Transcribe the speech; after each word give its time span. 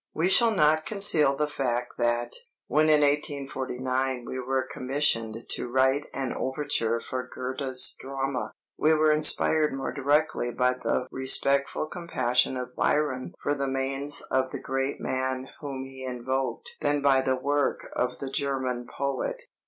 We 0.15 0.29
shall 0.29 0.49
not 0.55 0.87
conceal 0.87 1.35
the 1.35 1.45
fact 1.45 1.93
that, 1.99 2.33
when 2.65 2.85
in 2.89 3.01
1849 3.01 4.25
we 4.25 4.39
were 4.39 4.67
commissioned 4.73 5.37
to 5.47 5.67
write 5.71 6.05
an 6.11 6.33
overture 6.33 6.99
for 6.99 7.29
Goethe's 7.29 7.95
drama, 7.99 8.51
we 8.79 8.95
were 8.95 9.11
inspired 9.11 9.73
more 9.75 9.91
directly 9.93 10.49
by 10.49 10.73
the 10.73 11.05
respectful 11.11 11.85
compassion 11.85 12.57
of 12.57 12.75
Byron 12.75 13.33
for 13.43 13.53
the 13.53 13.67
manes 13.67 14.21
of 14.31 14.49
the 14.49 14.57
great 14.59 14.99
man 14.99 15.49
whom 15.59 15.85
he 15.85 16.03
invoked 16.03 16.77
than 16.81 17.03
by 17.03 17.21
the 17.21 17.35
work 17.35 17.85
of 17.95 18.17
the 18.17 18.31
German 18.31 18.87
poet. 18.87 19.43